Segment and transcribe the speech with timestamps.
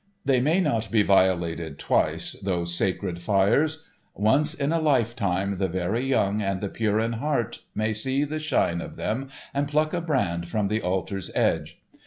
[0.25, 3.85] They may not be violated twice, those sacred fires.
[4.15, 8.39] Once in a lifetime the very young and the pure in heart may see the
[8.39, 11.79] shine of them and pluck a brand from the altar's edge.